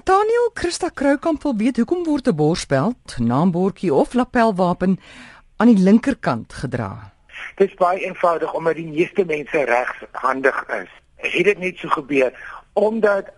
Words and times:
Nathaniel 0.00 0.50
Christa 0.54 0.88
Kroukamp 0.88 1.42
wil 1.42 1.56
weet 1.56 1.76
hoekom 1.76 2.04
word 2.04 2.28
'n 2.28 2.34
borspeld, 2.34 3.18
naambordjie 3.18 3.92
of 3.94 4.14
lapelwapen 4.14 4.98
aan 5.56 5.66
die 5.66 5.82
linkerkant 5.88 6.52
gedra? 6.52 7.12
Dit 7.56 7.68
is 7.68 7.74
baie 7.74 8.00
eenvoudig 8.00 8.54
omdat 8.54 8.74
die 8.74 8.86
meeste 8.86 9.24
mense 9.24 9.64
regshandig 9.64 10.64
is. 10.68 10.88
Het 11.16 11.44
dit 11.44 11.58
net 11.58 11.76
so 11.76 11.88
gebeur 11.88 12.32
omdat 12.72 13.28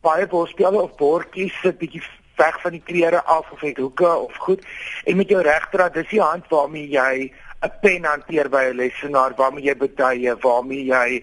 baie 0.00 0.26
borspelde 0.26 0.80
of 0.82 0.96
bordjies 0.96 1.60
sit 1.60 1.78
bietjie 1.78 2.02
weg 2.36 2.60
van 2.60 2.70
die 2.70 2.82
klere 2.84 3.22
af 3.24 3.50
of 3.50 3.60
het 3.60 3.76
hoeke 3.76 4.16
of 4.16 4.34
goed 4.36 4.66
en 5.04 5.16
met 5.16 5.28
jou 5.28 5.42
regterhand 5.42 5.94
dis 5.94 6.08
die 6.08 6.22
hand 6.22 6.44
waarmee 6.48 6.88
jy 6.88 7.32
'n 7.62 7.72
pen 7.80 8.04
hanteer 8.04 8.48
by 8.48 8.64
'n 8.64 8.76
lesenaar 8.76 9.34
waarmee 9.36 9.64
jy 9.64 9.76
betuie 9.76 10.34
waarmee 10.34 10.84
jy 10.84 11.22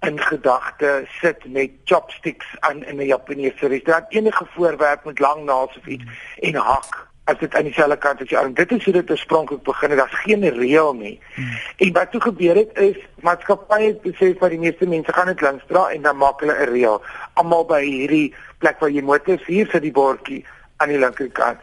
in 0.00 0.20
gedagte 0.20 1.04
sit 1.20 1.44
met 1.52 1.70
chopsticks 1.84 2.46
aan 2.60 2.84
in 2.84 2.96
'n 2.96 3.06
Japaneese 3.06 3.66
restaurant. 3.66 4.06
Enige 4.08 4.46
voorwerp 4.54 5.04
met 5.04 5.18
lang 5.18 5.44
naels 5.44 5.76
of 5.78 5.86
iets 5.86 6.04
en 6.38 6.54
hak 6.54 7.08
as 7.24 7.38
dit 7.38 7.54
aan 7.54 7.62
dieselfde 7.62 7.96
kant 7.96 8.20
as 8.20 8.28
jou 8.28 8.42
arm 8.42 8.54
dit 8.54 8.72
is 8.72 8.84
hoe 8.84 8.92
dit 8.92 9.10
oorspronklik 9.10 9.62
begin 9.62 9.90
het. 9.90 9.98
Daar's 9.98 10.20
geen 10.22 10.48
reël 10.48 10.92
nie. 10.94 11.20
Hmm. 11.34 11.58
en 11.76 11.92
wat 11.92 12.10
toe 12.10 12.20
gebeur 12.20 12.54
het 12.54 12.78
is 12.78 12.96
maatskappye 13.20 13.94
besef 14.02 14.38
dat 14.38 14.50
die 14.50 14.58
meeste 14.58 14.86
mense 14.86 15.12
gaan 15.12 15.26
dit 15.26 15.40
langs 15.40 15.64
dra 15.66 15.88
en 15.88 16.02
dan 16.02 16.16
maak 16.16 16.40
hulle 16.40 16.54
'n 16.54 16.70
reël. 16.72 17.02
Almal 17.34 17.64
by 17.64 17.82
hierdie 17.84 18.34
plek 18.58 18.78
waar 18.78 18.90
jy 18.90 19.02
motors 19.02 19.46
hier 19.46 19.68
sit 19.70 19.82
die 19.82 19.92
bordjie 19.92 20.44
aan 20.76 20.88
die 20.88 20.98
linkerkant 20.98 21.58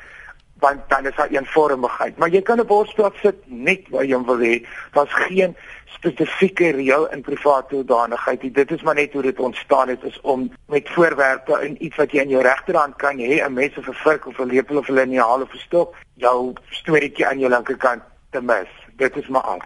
want 0.60 0.80
dan 0.88 1.06
is 1.06 1.16
daar 1.16 1.30
eenvormigheid. 1.30 2.18
Maar 2.18 2.30
jy 2.30 2.42
kan 2.42 2.60
'n 2.60 2.66
borstplaat 2.66 3.14
sit 3.22 3.36
net 3.46 3.90
waar 3.90 4.06
jy 4.06 4.24
wil 4.26 4.40
hê. 4.40 4.66
Daar's 4.92 5.14
geen 5.14 5.56
spesifieke 5.86 6.70
reël 6.70 7.08
in 7.12 7.22
private 7.22 7.76
hoedanigheid 7.76 8.42
nie. 8.42 8.52
Dit 8.52 8.72
is 8.72 8.82
maar 8.82 8.96
net 8.96 9.14
hoe 9.14 9.22
dit 9.22 9.40
ontstaan 9.40 9.88
het 9.88 10.04
is 10.04 10.22
om 10.22 10.52
met 10.66 10.90
voorwerpe 10.90 11.60
in 11.62 11.84
iets 11.84 11.96
wat 11.96 12.12
jy 12.12 12.22
in 12.22 12.30
jou 12.30 12.44
regterhand 12.44 12.96
kan 12.96 13.18
hê, 13.18 13.42
'n 13.46 13.54
mes 13.54 13.78
of 13.78 13.88
'n 13.88 13.94
vork 13.94 14.28
of 14.28 14.40
'n 14.40 14.46
lepel 14.46 14.78
of 14.78 14.90
'n 14.90 14.94
liniaal 14.94 15.42
of 15.42 15.54
'n 15.54 15.58
stok, 15.58 15.96
jou 16.14 16.54
storieetjie 16.70 17.28
aan 17.28 17.40
jou 17.40 17.50
linkerkant 17.50 18.04
te 18.30 18.42
mis. 18.42 18.70
Dit 18.96 19.16
is 19.18 19.28
maar 19.28 19.42
al. 19.42 19.62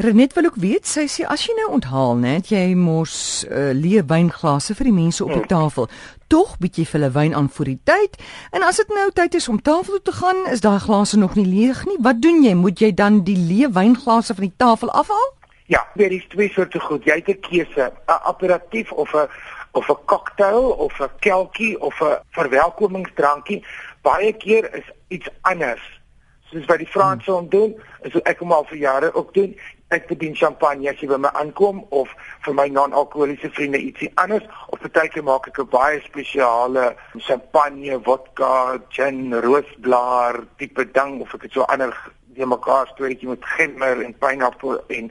Renet 0.00 0.32
wil 0.32 0.44
ook 0.44 0.54
weet, 0.56 0.86
sy 0.88 1.02
sê 1.12 1.26
as 1.28 1.42
jy 1.44 1.52
nou 1.58 1.74
onthaal, 1.76 2.14
net 2.16 2.46
jy 2.48 2.70
mos 2.72 3.14
uh, 3.44 3.74
leë 3.76 4.06
wynglase 4.08 4.72
vir 4.78 4.88
die 4.88 4.94
mense 4.96 5.20
op 5.20 5.28
die 5.28 5.42
hmm. 5.42 5.50
tafel. 5.50 5.90
Tog 6.32 6.54
bied 6.62 6.78
jy 6.80 6.86
vir 6.88 6.96
hulle 6.96 7.10
wyn 7.12 7.34
aan 7.36 7.50
vir 7.52 7.68
die 7.68 7.80
tyd. 7.90 8.14
En 8.56 8.64
as 8.64 8.78
dit 8.80 8.94
nou 8.96 9.10
tyd 9.12 9.34
is 9.36 9.48
om 9.52 9.58
tafel 9.60 9.98
toe 9.98 10.06
te 10.08 10.14
gaan, 10.16 10.38
is 10.54 10.62
daai 10.64 10.78
glase 10.80 11.18
nog 11.20 11.34
nie 11.36 11.44
leeg 11.44 11.82
nie. 11.84 11.98
Wat 12.00 12.22
doen 12.24 12.40
jy? 12.46 12.54
Moet 12.56 12.80
jy 12.80 12.88
dan 12.96 13.18
die 13.26 13.36
leë 13.36 13.68
wynglase 13.76 14.32
van 14.38 14.46
die 14.46 14.56
tafel 14.62 14.92
afhaal? 15.02 15.26
Ja, 15.68 15.82
daar 16.00 16.14
is 16.16 16.24
twee 16.32 16.48
soorte 16.54 16.80
goed. 16.80 17.04
Jy 17.04 17.18
het 17.20 17.28
'n 17.28 17.40
keuse, 17.44 17.92
'n 17.92 18.20
aperitief 18.32 18.92
of 18.92 19.12
'n 19.12 19.28
of 19.76 19.90
'n 19.90 20.00
cocktail 20.06 20.70
of 20.80 20.96
'n 21.00 21.10
kelkie 21.20 21.76
of 21.80 22.00
'n 22.00 22.16
verwelkomingsdrankie. 22.30 23.60
Baie 24.00 24.32
keer 24.32 24.64
is 24.74 24.88
iets 25.08 25.28
anders. 25.40 26.00
Soos 26.48 26.64
wat 26.64 26.78
die 26.78 26.88
Franse 26.88 27.30
hom 27.30 27.48
doen, 27.48 27.76
is 28.00 28.16
ek 28.22 28.38
hom 28.38 28.52
al 28.52 28.64
vir 28.64 28.78
jare 28.78 29.14
ook 29.14 29.34
doen 29.34 29.54
ek 29.90 30.06
bedien 30.06 30.36
champagne 30.38 30.86
as 30.90 31.00
jy 31.02 31.08
by 31.10 31.16
my 31.18 31.30
aankom 31.34 31.80
of 31.90 32.10
vir 32.44 32.54
my 32.54 32.68
non-alkoholiese 32.70 33.50
vriende 33.56 33.80
ietsie 33.82 34.10
anders 34.22 34.46
of 34.70 34.78
partykeer 34.84 35.24
maak 35.26 35.48
ek 35.50 35.58
'n 35.58 35.70
baie 35.72 35.98
spesiale 36.04 36.94
champagne, 37.18 37.98
vodka, 38.06 38.78
gin, 38.90 39.34
roosblaar 39.34 40.46
tipe 40.58 40.84
ding 40.92 41.20
of 41.20 41.34
ek 41.34 41.42
het 41.42 41.52
so 41.52 41.66
ander 41.74 41.90
die 42.38 42.46
mekaar 42.46 42.86
storieetjie 42.94 43.28
met 43.28 43.44
gemmer 43.56 44.02
en 44.04 44.14
pineappel 44.14 44.78
en 44.88 45.10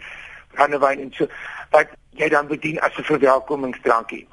brandewyn 0.56 1.00
en 1.00 1.12
so 1.12 1.28
wat 1.76 1.92
jy 2.16 2.30
dan 2.30 2.48
bedien 2.48 2.80
as 2.80 2.96
'n 2.98 3.04
verwelkomingsdrankie. 3.04 4.28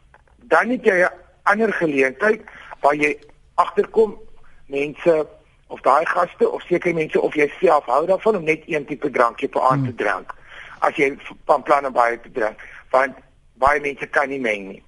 Dan 0.47 0.71
het 0.71 0.85
jy 0.85 1.03
'n 1.03 1.11
ander 1.43 1.73
geleentheid 1.73 2.43
waar 2.81 2.95
jy 2.95 3.19
agterkom 3.55 4.15
mense 4.67 5.27
of 5.67 5.81
daai 5.81 6.05
gaste 6.07 6.51
of 6.51 6.63
seker 6.63 6.95
mense 6.95 7.21
of 7.21 7.35
jy 7.35 7.49
self 7.61 7.85
hou 7.91 8.07
daarvan 8.07 8.37
om 8.37 8.45
net 8.45 8.63
een 8.67 8.87
tipe 8.87 9.11
drankie 9.11 9.49
per 9.49 9.63
aand 9.63 9.85
te 9.85 9.95
hmm. 9.95 10.01
drink. 10.03 10.35
As 10.79 10.97
jy 10.97 11.17
van 11.45 11.63
plan 11.63 11.87
om 11.87 11.93
baie 11.93 12.21
te 12.21 12.31
drink, 12.33 12.61
want 12.91 13.17
baie 13.63 13.81
mense 13.81 14.07
kan 14.07 14.29
nie 14.29 14.41
meng 14.41 14.69
nie. 14.69 14.83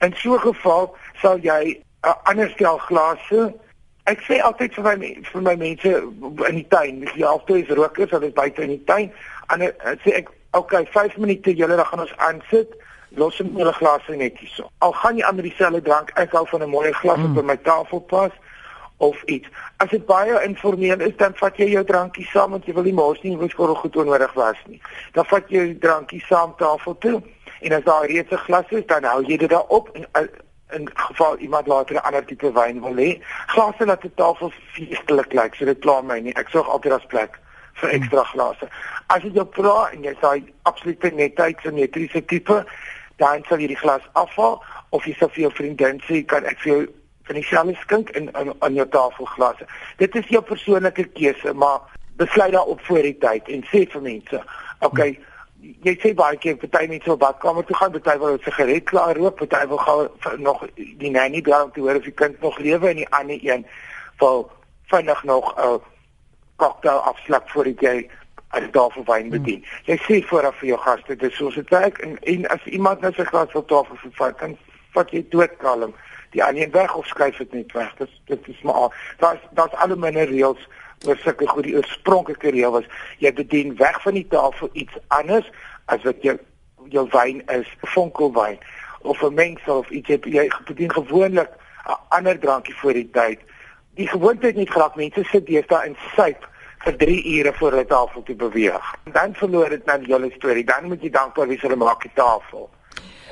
In 0.00 0.14
so 0.16 0.34
'n 0.34 0.40
geval 0.40 0.96
sal 1.22 1.38
jy 1.38 1.80
'n 2.02 2.14
ander 2.24 2.50
stel 2.50 2.78
glase 2.78 3.54
Ek 4.08 4.22
sê 4.24 4.38
altyd 4.40 4.72
vir 4.72 4.84
my 4.84 5.08
vir 5.32 5.42
my 5.44 5.54
mense 5.60 5.90
in 6.48 6.56
die 6.56 6.68
tuin, 6.72 7.00
die 7.04 7.24
helfte 7.24 7.58
is 7.60 7.68
rokers, 7.76 8.10
hulle 8.10 8.30
is 8.30 8.32
buite 8.32 8.62
in 8.64 8.70
die 8.72 8.84
tuin. 8.88 9.10
En 9.52 9.64
sê 10.04 10.14
ek, 10.22 10.30
okay, 10.56 10.86
5 10.94 11.18
minute 11.20 11.52
julle 11.52 11.76
dan 11.76 11.88
gaan 11.90 12.04
ons 12.06 12.14
aansit. 12.16 12.72
Los 13.20 13.40
net 13.40 13.58
julle 13.60 13.72
glase 13.76 14.16
netjies 14.16 14.54
so. 14.56 14.70
Al 14.84 14.94
gaan 15.02 15.20
jy 15.20 15.26
ander 15.28 15.44
dieselfde 15.44 15.82
drank, 15.84 16.12
ek 16.20 16.32
hou 16.36 16.44
van 16.48 16.64
'n 16.64 16.70
mooi 16.72 16.92
glas 16.92 17.20
mm. 17.20 17.36
op 17.36 17.44
my 17.44 17.56
tafel 17.56 18.00
pas 18.00 18.32
of 18.98 19.22
iets. 19.22 19.48
As 19.76 19.90
dit 19.90 20.06
baie 20.06 20.42
informeel 20.44 21.00
is, 21.00 21.16
dan 21.16 21.34
vat 21.38 21.56
jy 21.56 21.70
jou 21.70 21.84
drankie 21.84 22.26
saam 22.32 22.50
want 22.56 22.66
jy 22.66 22.74
wil 22.74 22.86
nie 22.86 22.96
mos 22.96 23.20
nie 23.22 23.36
wys 23.38 23.54
vir 23.54 23.74
goed 23.82 23.96
onnodig 23.96 24.34
was 24.34 24.58
nie. 24.66 24.80
Dan 25.14 25.26
vat 25.30 25.48
jy 25.48 25.62
jou 25.62 25.78
drankie 25.84 26.22
saam 26.26 26.54
tafel 26.58 26.98
toe 26.98 27.22
en 27.60 27.72
as 27.72 27.84
daar 27.86 28.06
reeds 28.06 28.32
'n 28.32 28.44
glas 28.46 28.70
is, 28.70 28.86
dan 28.86 29.04
hou 29.04 29.22
jy 29.22 29.36
dit 29.36 29.50
daar 29.50 29.66
op 29.68 29.90
en 29.94 30.06
uh, 30.14 30.26
in 30.70 30.90
geval 30.94 31.38
iemand 31.38 31.66
later 31.66 31.94
'n 31.94 32.02
ander 32.02 32.24
tipe 32.24 32.52
wyn 32.52 32.80
wil 32.80 32.94
hê, 32.94 33.22
glase 33.46 33.84
laat 33.84 34.02
die 34.02 34.14
tafel 34.14 34.52
feestelik 34.72 35.32
lyk, 35.32 35.54
so 35.54 35.64
dit 35.64 35.80
pla 35.80 36.00
my 36.00 36.20
nie. 36.20 36.34
Ek 36.34 36.48
sorg 36.48 36.68
altyd 36.68 36.92
as 36.92 37.06
plek 37.06 37.38
vir 37.74 37.90
ekstra 37.90 38.24
glase. 38.24 38.68
As 39.06 39.22
jy 39.22 39.30
jou 39.32 39.46
vra 39.50 39.90
en 39.92 40.04
jy 40.04 40.14
sê 40.20 40.42
absoluut 40.62 41.02
netheid 41.12 41.60
simmetriese 41.62 42.24
tipe, 42.24 42.64
dan 43.16 43.44
sal 43.48 43.58
jy 43.58 43.66
die 43.66 43.82
glas 43.82 44.02
afhaal 44.12 44.62
of 44.90 45.04
jy 45.04 45.14
sê 45.14 45.28
vir 45.28 45.42
jou 45.42 45.50
vriendin 45.50 46.00
sê 46.08 46.22
kan 46.26 46.44
ek 46.44 46.58
vir 46.58 46.72
jou 46.72 46.86
van 47.28 47.38
die 47.38 47.44
selfe 47.44 47.76
skink 47.82 48.10
in 48.18 48.30
aan 48.34 48.74
jou 48.74 48.88
tafelglase. 48.88 49.68
Dit 50.00 50.16
is 50.16 50.28
jou 50.32 50.42
persoonlike 50.42 51.04
keuse, 51.16 51.54
maar 51.54 51.80
besluit 52.18 52.52
daarop 52.52 52.80
voor 52.88 53.04
die 53.06 53.18
tyd 53.22 53.48
en 53.52 53.64
sê 53.70 53.84
vir 53.92 54.02
mense, 54.02 54.40
okay, 54.86 55.10
jy 55.86 55.94
sê 56.02 56.14
baie 56.18 56.38
keer 56.42 56.56
party 56.62 56.86
mense 56.90 57.10
wil 57.10 57.20
badkamer 57.20 57.66
toe 57.68 57.76
gaan, 57.76 57.92
party 57.94 58.16
wil 58.18 58.38
'n 58.38 58.44
sigaret 58.44 58.84
klaar 58.90 59.16
rook, 59.16 59.36
party 59.36 59.66
wil 59.68 59.82
gou 59.84 60.08
nog 60.38 60.64
die 60.76 61.10
nanny 61.10 61.42
bel 61.42 61.64
om 61.64 61.72
te 61.72 61.80
hoor 61.80 62.00
of 62.00 62.08
die 62.08 62.18
kind 62.22 62.40
nog 62.40 62.58
lewe 62.58 62.88
en 62.88 63.02
die 63.02 63.10
ander 63.10 63.38
een 63.42 63.66
wil 64.18 64.50
vinnig 64.90 65.24
nog 65.24 65.54
'n 65.56 65.80
cocktail 66.56 66.98
afslag 66.98 67.42
voor 67.46 67.64
die 67.64 67.76
jy 67.80 68.08
as 68.48 68.64
tafel 68.72 69.04
wyn 69.04 69.30
bedien. 69.30 69.62
Hmm. 69.62 69.84
Jy 69.84 69.96
sê 70.06 70.26
vooraf 70.26 70.56
vir 70.58 70.68
jou 70.68 70.78
gaste, 70.78 71.16
dis 71.16 71.36
soos 71.36 71.54
dit 71.54 71.68
werk 71.68 71.98
en, 71.98 72.18
en 72.18 72.46
as 72.48 72.64
iemand 72.64 73.00
net 73.00 73.14
sy 73.14 73.24
glas 73.24 73.52
op 73.52 73.68
tafel 73.68 73.96
vervat, 73.96 74.38
dan 74.38 74.56
vat 74.96 75.10
jy 75.10 75.24
doodkalm 75.28 75.94
die 76.30 76.44
ander 76.44 76.70
weg 76.70 76.94
of 76.94 77.06
skuif 77.06 77.36
dit 77.36 77.52
net 77.52 77.72
weg. 77.72 77.94
Dit 77.96 78.10
dit 78.24 78.48
is 78.48 78.60
maar 78.62 78.94
daar's 79.18 79.40
daar's 79.50 79.72
alle 79.72 79.96
minne 79.96 80.24
reëls 80.24 80.68
oor 81.06 81.16
sulke 81.16 81.46
goed 81.46 81.64
die 81.64 81.76
oorspronklike 81.76 82.50
reël 82.50 82.70
was 82.70 82.84
jy 83.18 83.32
bedien 83.32 83.76
weg 83.76 84.02
van 84.02 84.14
die 84.14 84.26
tafel 84.26 84.70
iets 84.72 84.98
anders 85.08 85.50
as 85.86 86.02
wat 86.02 86.22
jou 86.22 86.38
jou 86.88 87.08
wyn 87.12 87.42
is, 87.52 87.68
vonkelwyn 87.94 88.58
of 89.02 89.22
'n 89.22 89.34
mengsel 89.34 89.78
of 89.78 89.90
iets 89.90 90.08
jy, 90.08 90.48
bedien 90.64 90.92
gewoonlik 90.92 91.50
'n 91.86 91.98
ander 92.08 92.38
drankie 92.38 92.74
voor 92.74 92.92
die 92.92 93.10
tyd. 93.10 93.40
Die 93.94 94.08
gewoonte 94.08 94.46
het 94.46 94.56
net 94.56 94.70
geraak 94.70 94.96
mense 94.96 95.24
sit 95.24 95.46
deesdae 95.46 95.86
in 95.86 95.96
suip 96.16 96.48
vir 96.78 96.96
3 96.96 97.38
ure 97.38 97.52
voor 97.52 97.70
hulle 97.70 97.86
tafel 97.86 98.22
te 98.22 98.34
beweeg. 98.34 98.94
Dan 99.12 99.34
verloor 99.34 99.68
dit 99.68 99.84
nou 99.84 99.98
die 99.98 100.12
hele 100.14 100.30
storie. 100.30 100.64
Dan 100.64 100.86
moet 100.86 101.02
jy 101.02 101.10
dankbaar 101.10 101.48
wees 101.48 101.60
vir 101.60 101.72
'n 101.72 101.78
maakie 101.78 102.10
tafel 102.14 102.70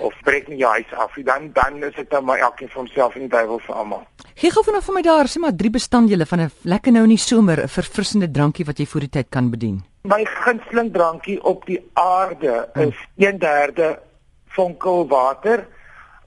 of 0.01 0.15
breek 0.25 0.49
nie 0.49 0.59
jou 0.59 0.71
huis 0.71 0.93
af 0.93 1.17
nie, 1.17 1.25
dan 1.25 1.51
dan 1.53 1.83
is 1.85 1.95
dit 1.95 2.11
nou 2.11 2.23
maar 2.23 2.39
elkeen 2.39 2.69
vir 2.69 2.81
homself 2.83 3.15
en 3.15 3.27
die 3.27 3.33
duiwel 3.33 3.61
vir 3.67 3.75
almal. 3.75 4.07
Gee 4.35 4.51
gou 4.53 4.65
vanaand 4.65 4.85
vir 4.85 4.95
my 4.95 5.03
daar, 5.07 5.31
sê 5.33 5.41
maar 5.41 5.57
drie 5.57 5.71
bestanddele 5.71 6.27
van 6.27 6.41
'n 6.41 6.51
lekker 6.63 6.93
nou 6.93 7.05
in 7.05 7.15
die 7.15 7.25
somer 7.29 7.63
'n 7.63 7.69
verfrissende 7.69 8.31
drankie 8.31 8.65
wat 8.65 8.79
jy 8.79 8.87
voor 8.87 9.01
die 9.01 9.15
tyd 9.17 9.29
kan 9.31 9.51
bedien. 9.51 9.85
My 10.05 10.25
gunsteling 10.25 10.93
drankie 10.93 11.43
op 11.43 11.67
die 11.67 11.81
aarde 11.95 12.69
is 12.75 12.95
hmm. 13.17 13.41
1/3 13.41 13.99
vonkelwater, 14.47 15.67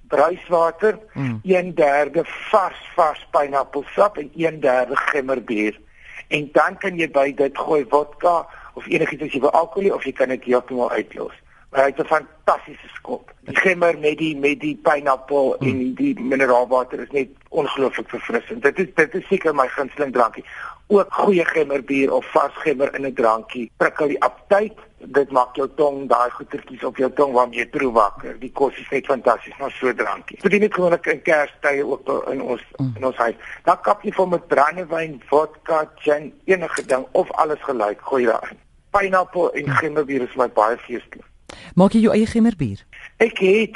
bruiswater, 0.07 0.99
hmm. 1.13 1.39
1/3 1.43 2.25
vars 2.51 2.81
vars 2.95 3.27
pineappelsap 3.31 4.17
en 4.17 4.31
1/3 4.35 4.95
gemmerbier. 5.11 5.79
En 6.27 6.49
dan 6.53 6.77
kan 6.77 6.97
jy 6.97 7.07
by 7.11 7.33
dit 7.33 7.57
gooi 7.57 7.85
vodka 7.89 8.45
of 8.73 8.87
enigiets 8.87 9.23
as 9.23 9.33
jy 9.33 9.39
wil 9.39 9.51
alkohol 9.51 9.93
of 9.93 10.03
jy 10.03 10.11
kan 10.11 10.29
dit 10.29 10.43
heeltemal 10.43 10.91
uitlos. 10.91 11.33
Maar 11.69 11.81
hy 11.81 11.89
het 11.93 11.99
'n 11.99 12.05
fantastiese 12.05 12.87
skop. 12.93 13.31
Die 13.41 13.55
gemmer 13.55 13.97
met 13.99 14.17
die 14.17 14.37
met 14.37 14.59
die 14.59 14.79
pineappel 14.83 15.55
mm. 15.59 15.67
en 15.67 15.93
die 15.93 16.19
mineraalwater 16.19 16.99
is 16.99 17.11
net 17.11 17.29
ongelooflik 17.49 18.09
verfrissend. 18.09 18.61
Dit 18.61 18.79
is 18.79 18.87
dit 18.95 19.15
is 19.15 19.27
seker 19.27 19.55
my 19.55 19.67
gunsteling 19.67 20.13
drankie. 20.13 20.45
Ook 20.87 21.13
goeie 21.13 21.45
gemmerbier 21.45 22.13
of 22.13 22.31
vars 22.31 22.53
gemmer 22.53 22.95
in 22.95 23.05
'n 23.05 23.13
drankie 23.13 23.71
prikkel 23.77 24.07
die 24.07 24.21
aptyt. 24.21 24.77
Dit 24.97 25.31
maak 25.31 25.55
jou 25.55 25.69
tong 25.75 26.07
daai 26.09 26.29
goetertjies 26.29 26.83
op 26.83 26.97
jou 26.97 27.13
tong 27.13 27.33
waarmee 27.33 27.59
jy 27.59 27.67
proe 27.67 27.91
wakker. 27.91 28.39
Die 28.39 28.51
kos 28.51 28.77
is 28.77 28.89
net 28.89 29.05
fantasties, 29.05 29.57
maar 29.57 29.71
so 29.71 29.93
drankie. 29.93 30.41
Dit 30.41 30.53
is 30.53 30.59
nie 30.59 30.73
gewoonlik 30.73 31.05
in 31.05 31.21
Kerstye 31.21 31.85
ook 31.85 32.29
in 32.31 32.41
ons 32.41 32.63
mm. 32.77 32.93
in 32.95 33.05
ons 33.05 33.15
huis. 33.15 33.35
Dan 33.63 33.81
kap 33.81 34.03
jy 34.03 34.11
vir 34.11 34.27
met 34.27 34.47
brandewyn, 34.47 35.21
vodka, 35.25 35.91
gin, 35.95 36.33
enige 36.45 36.85
ding 36.85 37.07
of 37.11 37.31
alles 37.31 37.61
gelyk 37.61 38.01
gooi 38.01 38.25
daarin. 38.25 38.57
Pineappel 38.91 39.53
en 39.53 39.65
mm. 39.65 39.71
gemmerbier 39.71 40.21
is 40.21 40.35
my 40.35 40.49
baie 40.49 40.77
feestelik. 40.77 41.28
Maak 41.75 41.93
jy 41.93 41.99
jou 42.01 42.13
eie 42.13 42.25
gemmerbier? 42.27 42.85
Ek 43.17 43.37
het 43.37 43.75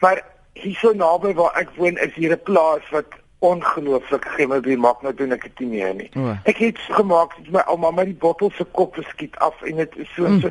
maar 0.00 0.22
hier 0.54 0.74
so 0.80 0.92
naby 0.92 1.34
waar 1.34 1.56
ek 1.60 1.68
woon 1.76 1.96
is 1.98 2.14
hier 2.14 2.32
'n 2.32 2.42
plaas 2.44 2.82
wat 2.90 3.06
ongelooflik 3.40 4.24
gemobiel 4.36 4.78
maak 4.78 5.02
nou 5.02 5.14
doen 5.16 5.32
ek 5.32 5.42
dit 5.42 5.60
nie 5.60 5.68
meer 5.68 5.94
nie. 5.94 6.10
O. 6.16 6.36
Ek 6.44 6.56
het 6.60 6.78
gemaak 6.92 7.32
dat 7.36 7.52
my 7.52 7.62
ouma 7.72 7.90
my 7.90 8.04
die 8.04 8.14
bottel 8.14 8.50
se 8.56 8.64
kop 8.64 8.94
geskiet 8.94 9.36
af 9.38 9.62
en 9.62 9.76
dit 9.76 9.96
is 9.96 10.08
so 10.14 10.28
Mm. 10.28 10.40
so 10.40 10.50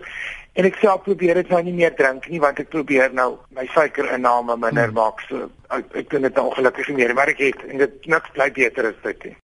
en 0.53 0.65
ek 0.65 0.75
self 0.81 1.03
probeer 1.03 1.33
dit 1.35 1.49
nou 1.49 1.61
nie 1.63 1.73
meer 1.73 1.93
drink 1.95 2.27
nie 2.29 2.39
want 2.39 2.59
ek 2.59 2.69
probeer 2.69 3.13
nou 3.13 3.37
my 3.51 3.65
suikerinname 3.67 4.57
minder 4.57 4.87
Mm. 4.87 4.93
maak 4.93 5.21
so 5.29 5.49
ek, 5.69 5.85
ek 5.95 6.09
doen 6.09 6.21
dit 6.21 6.35
nou 6.35 6.47
ongelukkig 6.49 6.87
nie 6.87 6.95
meer 6.97 7.13
maar 7.13 7.27
ek 7.29 7.37
het 7.37 7.63
en 7.69 7.77
dit 7.77 8.05
niks 8.07 8.29
bly 8.33 8.51
beter 8.51 8.85
as 8.87 8.95
dit 9.03 9.23
nie. 9.23 9.35